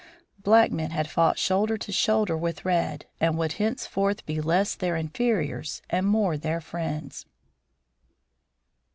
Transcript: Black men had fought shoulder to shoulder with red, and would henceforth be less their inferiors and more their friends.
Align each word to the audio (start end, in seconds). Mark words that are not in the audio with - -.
Black 0.39 0.71
men 0.71 0.89
had 0.89 1.07
fought 1.07 1.37
shoulder 1.37 1.77
to 1.77 1.91
shoulder 1.91 2.35
with 2.35 2.65
red, 2.65 3.05
and 3.19 3.37
would 3.37 3.51
henceforth 3.53 4.25
be 4.25 4.41
less 4.41 4.73
their 4.73 4.95
inferiors 4.97 5.83
and 5.91 6.07
more 6.07 6.39
their 6.39 6.59
friends. 6.59 7.27